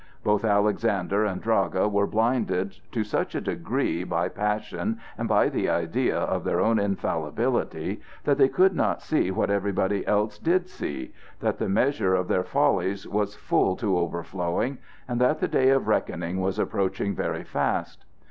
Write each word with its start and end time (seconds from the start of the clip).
Both 0.23 0.43
Alexander 0.43 1.25
and 1.25 1.39
Draga 1.39 1.87
were 1.87 2.07
blinded 2.07 2.79
to 2.91 3.03
such 3.03 3.35
a 3.35 3.39
degree 3.41 4.03
by 4.03 4.29
passion 4.29 4.97
and 5.15 5.27
by 5.29 5.47
the 5.47 5.69
idea 5.69 6.17
of 6.17 6.43
their 6.43 6.59
own 6.59 6.79
infallibility 6.79 8.01
that 8.23 8.39
they 8.39 8.49
could 8.49 8.75
not 8.75 9.03
see 9.03 9.29
what 9.29 9.51
everybody 9.51 10.03
else 10.07 10.39
did 10.39 10.67
see—that 10.67 11.59
the 11.59 11.69
measure 11.69 12.15
of 12.15 12.29
their 12.29 12.43
follies 12.43 13.07
was 13.07 13.35
full 13.35 13.75
to 13.75 13.95
overflowing, 13.99 14.79
and 15.07 15.21
that 15.21 15.37
the 15.39 15.47
day 15.47 15.69
of 15.69 15.87
reckoning 15.87 16.41
was 16.41 16.57
approaching 16.57 17.13
very 17.13 17.43
fast. 17.43 18.03